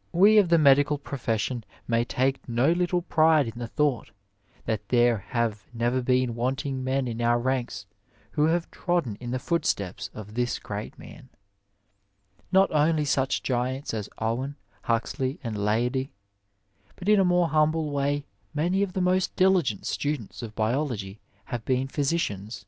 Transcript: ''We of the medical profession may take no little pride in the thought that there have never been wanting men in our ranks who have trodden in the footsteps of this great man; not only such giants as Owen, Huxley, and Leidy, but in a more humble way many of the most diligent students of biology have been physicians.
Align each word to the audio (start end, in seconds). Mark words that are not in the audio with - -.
''We 0.24 0.38
of 0.38 0.48
the 0.48 0.56
medical 0.56 0.96
profession 0.96 1.62
may 1.86 2.02
take 2.02 2.48
no 2.48 2.72
little 2.72 3.02
pride 3.02 3.46
in 3.46 3.58
the 3.58 3.66
thought 3.66 4.10
that 4.64 4.88
there 4.88 5.18
have 5.18 5.66
never 5.70 6.00
been 6.00 6.34
wanting 6.34 6.82
men 6.82 7.06
in 7.06 7.20
our 7.20 7.38
ranks 7.38 7.84
who 8.30 8.46
have 8.46 8.70
trodden 8.70 9.16
in 9.16 9.32
the 9.32 9.38
footsteps 9.38 10.08
of 10.14 10.32
this 10.32 10.58
great 10.58 10.98
man; 10.98 11.28
not 12.50 12.70
only 12.72 13.04
such 13.04 13.42
giants 13.42 13.92
as 13.92 14.08
Owen, 14.16 14.56
Huxley, 14.84 15.38
and 15.44 15.58
Leidy, 15.62 16.10
but 16.98 17.06
in 17.06 17.20
a 17.20 17.22
more 17.22 17.48
humble 17.48 17.90
way 17.90 18.24
many 18.54 18.82
of 18.82 18.94
the 18.94 19.02
most 19.02 19.36
diligent 19.36 19.84
students 19.84 20.40
of 20.40 20.54
biology 20.56 21.20
have 21.52 21.66
been 21.66 21.86
physicians. 21.86 22.64